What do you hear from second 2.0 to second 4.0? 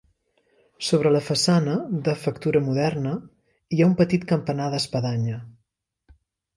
de factura moderna, hi ha un